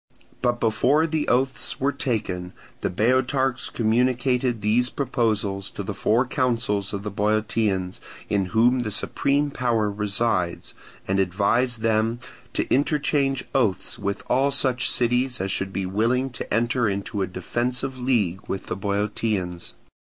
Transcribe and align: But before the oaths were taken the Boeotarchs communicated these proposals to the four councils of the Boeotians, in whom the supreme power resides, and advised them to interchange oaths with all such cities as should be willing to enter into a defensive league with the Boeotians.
But 0.41 0.59
before 0.59 1.05
the 1.05 1.27
oaths 1.27 1.79
were 1.79 1.91
taken 1.91 2.53
the 2.81 2.89
Boeotarchs 2.89 3.69
communicated 3.69 4.59
these 4.61 4.89
proposals 4.89 5.69
to 5.69 5.83
the 5.83 5.93
four 5.93 6.25
councils 6.25 6.91
of 6.91 7.03
the 7.03 7.11
Boeotians, 7.11 8.01
in 8.27 8.45
whom 8.45 8.79
the 8.79 8.89
supreme 8.89 9.51
power 9.51 9.91
resides, 9.91 10.73
and 11.07 11.19
advised 11.19 11.81
them 11.81 12.19
to 12.53 12.67
interchange 12.73 13.43
oaths 13.53 13.99
with 13.99 14.23
all 14.27 14.49
such 14.49 14.89
cities 14.89 15.39
as 15.39 15.51
should 15.51 15.71
be 15.71 15.85
willing 15.85 16.31
to 16.31 16.51
enter 16.51 16.89
into 16.89 17.21
a 17.21 17.27
defensive 17.27 17.99
league 17.99 18.41
with 18.47 18.65
the 18.65 18.75
Boeotians. 18.75 19.75